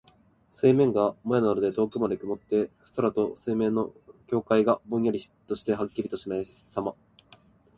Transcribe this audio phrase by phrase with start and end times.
[0.49, 3.93] 水面がもやなどで遠くまで煙って、空と水面の
[4.25, 5.31] 境界がぼんやりし
[5.63, 6.95] てはっきりとしないさま。